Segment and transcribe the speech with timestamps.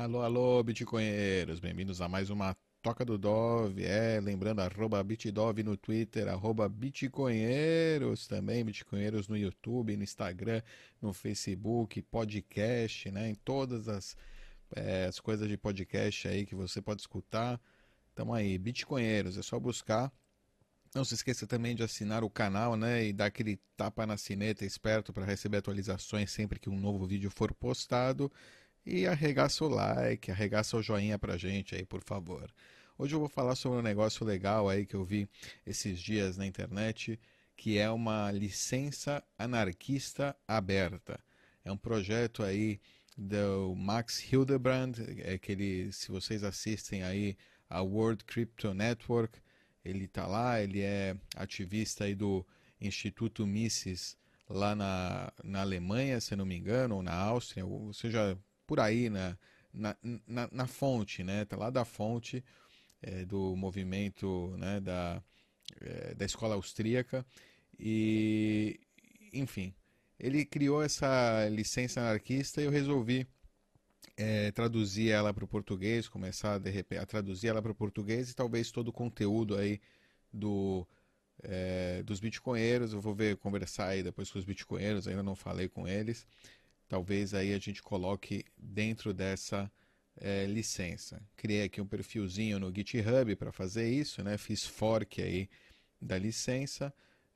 [0.00, 5.76] Alô, alô, bitcoinheiros, bem-vindos a mais uma Toca do Dove, é, lembrando, arroba bitdove no
[5.76, 8.26] Twitter, arroba bitcoinheiros.
[8.26, 10.62] Também, bitcoinheiros no YouTube, no Instagram,
[11.02, 14.16] no Facebook, podcast, né, em todas as,
[14.74, 17.60] é, as coisas de podcast aí que você pode escutar,
[18.14, 20.10] tamo aí, bitcoinheiros, é só buscar,
[20.94, 24.64] não se esqueça também de assinar o canal, né, e dar aquele tapa na sineta
[24.64, 28.32] esperto para receber atualizações sempre que um novo vídeo for postado,
[28.84, 32.52] e arregaça o like, arregaça o joinha pra gente aí, por favor.
[32.98, 35.28] Hoje eu vou falar sobre um negócio legal aí que eu vi
[35.66, 37.18] esses dias na internet,
[37.56, 41.18] que é uma licença anarquista aberta.
[41.64, 42.80] É um projeto aí
[43.16, 47.36] do Max Hildebrand, é que ele, se vocês assistem aí
[47.68, 49.38] a World Crypto Network,
[49.84, 52.46] ele tá lá, ele é ativista aí do
[52.80, 54.16] Instituto Mises
[54.48, 58.36] lá na, na Alemanha, se não me engano, ou na Áustria, ou seja,
[58.70, 59.36] por aí na,
[59.74, 59.96] na,
[60.28, 61.44] na, na fonte, né?
[61.44, 62.44] Tá lá da fonte
[63.02, 64.78] é, do movimento né?
[64.78, 65.20] da,
[65.80, 67.26] é, da escola austríaca
[67.76, 68.78] e,
[69.32, 69.74] enfim,
[70.20, 73.26] ele criou essa licença anarquista e eu resolvi
[74.16, 78.30] é, traduzir ela para o português, começar de repente, a traduzir ela para o português
[78.30, 79.80] e talvez todo o conteúdo aí
[80.32, 80.86] do
[81.42, 85.68] é, dos bitcoinheiros, eu vou ver, conversar aí depois com os bitcoinheiros, ainda não falei
[85.68, 86.24] com eles,
[86.90, 89.70] talvez aí a gente coloque dentro dessa
[90.16, 91.22] é, licença.
[91.36, 94.36] Criei aqui um perfilzinho no GitHub para fazer isso, né?
[94.36, 95.48] Fiz fork aí
[96.02, 96.92] da licença.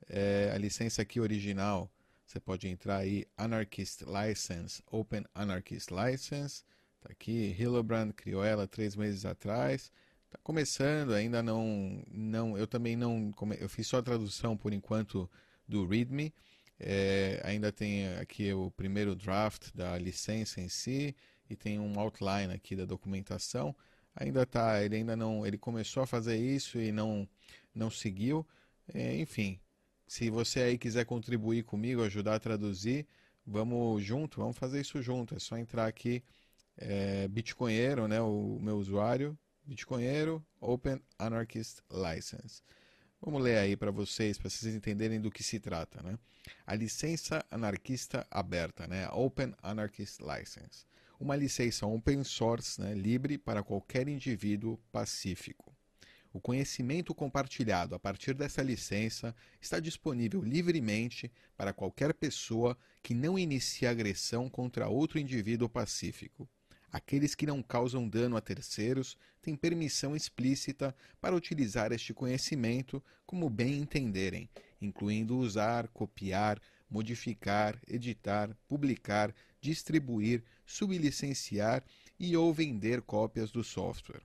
[0.09, 1.89] É, a licença aqui original,
[2.27, 6.65] você pode entrar aí Anarchist License, Open Anarchist License.
[6.99, 9.89] Tá aqui, Hillebrand criou ela três meses atrás.
[10.29, 15.29] Tá começando, ainda não, não, eu também não, eu fiz só a tradução por enquanto
[15.65, 16.33] do README.
[16.79, 21.15] É, ainda tem aqui o primeiro draft da licença em si
[21.49, 23.75] e tem um outline aqui da documentação.
[24.15, 27.27] Ainda tá, ele ainda não, ele começou a fazer isso e não
[27.73, 28.47] não seguiu.
[28.93, 29.59] É, enfim,
[30.07, 33.07] se você aí quiser contribuir comigo, ajudar a traduzir,
[33.45, 35.35] vamos junto, vamos fazer isso junto.
[35.35, 36.23] É só entrar aqui,
[36.77, 42.61] é, Bitcoinheiro, né, o meu usuário, Bitcoinheiro Open Anarchist License.
[43.25, 45.99] Vamos ler aí para vocês, para vocês entenderem do que se trata.
[46.03, 46.15] Né?
[46.63, 49.09] A licença anarquista aberta, né?
[49.09, 50.85] Open Anarchist License.
[51.19, 52.93] Uma licença open source, né?
[52.93, 55.75] livre para qualquer indivíduo pacífico.
[56.31, 63.39] O conhecimento compartilhado a partir dessa licença está disponível livremente para qualquer pessoa que não
[63.39, 66.47] inicie agressão contra outro indivíduo pacífico.
[66.95, 73.49] Aqueles que não causam dano a terceiros têm permissão explícita para utilizar este conhecimento como
[73.49, 76.57] bem entenderem, incluindo usar, copiar,
[76.89, 81.83] modificar, editar, publicar, distribuir, sublicenciar
[82.17, 84.21] e ou vender cópias do software.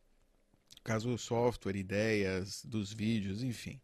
[0.85, 3.81] Caso o software, ideias, dos vídeos, enfim.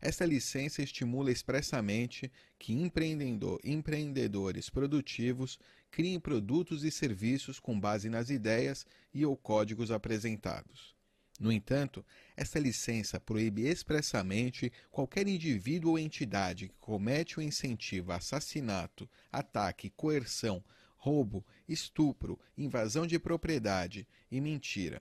[0.00, 5.58] Esta licença estimula expressamente que empreendedores produtivos
[5.90, 10.94] criem produtos e serviços com base nas ideias e ou códigos apresentados.
[11.38, 12.04] No entanto,
[12.36, 20.62] esta licença proíbe expressamente qualquer indivíduo ou entidade que comete ou incentiva assassinato, ataque, coerção,
[20.96, 25.00] roubo, estupro, invasão de propriedade e mentira.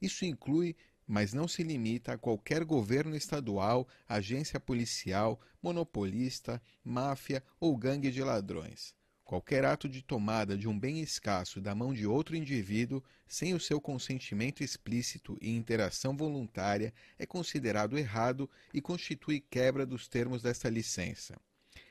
[0.00, 0.76] Isso inclui
[1.08, 8.22] mas não se limita a qualquer governo estadual, agência policial, monopolista, máfia ou gangue de
[8.22, 8.94] ladrões.
[9.24, 13.60] Qualquer ato de tomada de um bem escasso da mão de outro indivíduo, sem o
[13.60, 20.68] seu consentimento explícito e interação voluntária, é considerado errado e constitui quebra dos termos desta
[20.68, 21.38] licença.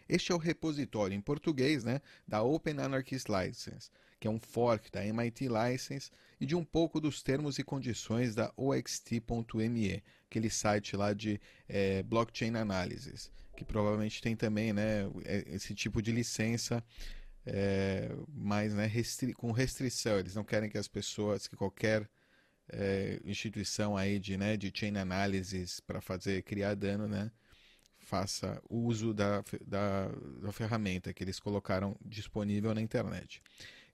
[0.08, 4.92] Este é o repositório em português né, da Open Anarchist License, que é um fork
[4.92, 10.96] da MIT License e de um pouco dos termos e condições da OXT.me, aquele site
[10.96, 16.84] lá de é, blockchain analysis, que provavelmente tem também né, é, esse tipo de licença.
[17.50, 22.10] É, mas né, restri com restrição, eles não querem que as pessoas, que qualquer
[22.70, 27.32] é, instituição aí de, né, de chain analysis para fazer criar dano, né,
[28.08, 30.08] faça uso da, da,
[30.42, 33.42] da, ferramenta que eles colocaram disponível na internet.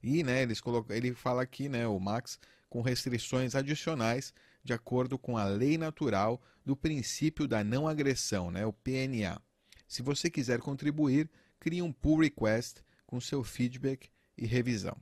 [0.00, 2.38] E né, eles colocam, ele fala aqui, né, o Max,
[2.70, 4.32] com restrições adicionais
[4.62, 9.42] de acordo com a lei natural do princípio da não agressão, né, o PNA.
[9.88, 11.28] Se você quiser contribuir,
[11.58, 14.08] crie um pull request com seu feedback
[14.38, 14.96] e revisão.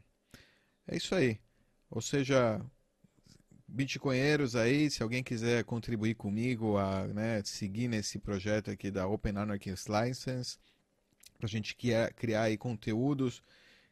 [0.87, 1.39] É isso aí.
[1.91, 2.65] Ou seja,
[3.73, 9.37] bitcoinheiros aí, se alguém quiser contribuir comigo a né, seguir nesse projeto aqui da Open
[9.37, 10.59] Anarchist License,
[11.39, 13.43] para a gente criar, criar aí conteúdos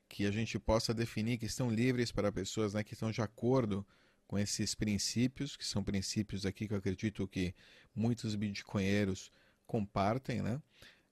[0.09, 3.87] que a gente possa definir que estão livres para pessoas né, que estão de acordo
[4.27, 7.55] com esses princípios, que são princípios aqui que eu acredito que
[7.95, 9.33] muitos bitcoinheiros
[9.67, 10.61] compartem, né?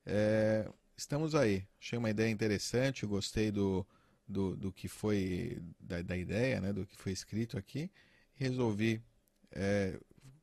[0.05, 1.67] É, estamos aí.
[1.81, 3.87] Achei uma ideia interessante, gostei do,
[4.27, 6.73] do, do que foi, da, da, ideia, né?
[6.73, 7.91] Do que foi escrito aqui.
[8.39, 9.03] Resolvi
[9.53, 9.99] é,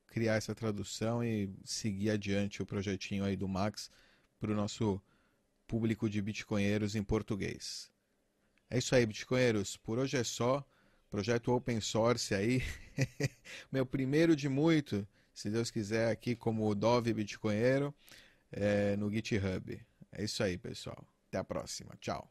[0.07, 3.89] criar essa tradução e seguir adiante o projetinho aí do Max
[4.39, 5.01] para o nosso
[5.67, 7.91] público de bitcoinheiros em português.
[8.69, 9.77] É isso aí, bitcoinheiros.
[9.77, 10.65] Por hoje é só
[11.09, 12.61] projeto open source aí,
[13.71, 17.93] meu primeiro de muito, se Deus quiser, aqui como Dove Bitcoinheiro
[18.51, 19.79] é, no GitHub.
[20.11, 21.05] É isso aí, pessoal.
[21.27, 21.95] Até a próxima.
[21.99, 22.29] Tchau.